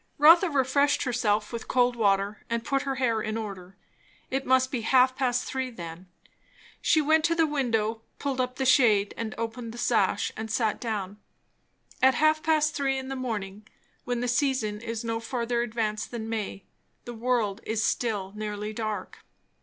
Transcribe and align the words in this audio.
Rotha 0.17 0.49
refreshed 0.49 1.03
herself 1.03 1.53
with 1.53 1.67
cold 1.67 1.95
water 1.95 2.43
and 2.49 2.63
put 2.65 2.81
her 2.81 2.95
hair 2.95 3.21
in 3.21 3.37
order. 3.37 3.75
It 4.31 4.47
must 4.47 4.71
be 4.71 4.81
half 4.81 5.15
past 5.15 5.45
three 5.45 5.69
then. 5.69 6.07
She 6.81 7.01
went 7.01 7.23
to 7.25 7.35
the 7.35 7.45
window, 7.45 8.01
pulled 8.17 8.41
up 8.41 8.55
the 8.55 8.65
shade 8.65 9.13
and 9.15 9.35
opened 9.37 9.73
the 9.75 9.77
sash 9.77 10.31
and 10.35 10.49
sat 10.49 10.79
down. 10.79 11.19
At 12.01 12.15
half 12.15 12.41
past 12.41 12.73
three 12.73 12.97
in 12.97 13.09
the 13.09 13.15
morning, 13.15 13.67
when 14.03 14.21
the 14.21 14.27
season 14.27 14.81
is 14.81 15.03
no 15.03 15.19
further 15.19 15.61
advanced 15.61 16.09
than 16.09 16.27
May, 16.27 16.63
the 17.05 17.13
world 17.13 17.61
is 17.63 17.83
still 17.83 18.33
nearly 18.35 18.73
dark. 18.73 19.19